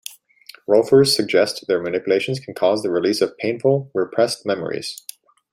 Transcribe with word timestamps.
Rolfers 0.67 1.15
suggest 1.15 1.65
their 1.67 1.79
manipulations 1.79 2.39
can 2.39 2.55
cause 2.55 2.81
the 2.81 2.89
release 2.89 3.21
of 3.21 3.37
painful 3.37 3.91
repressed 3.93 4.47
memories. 4.47 4.99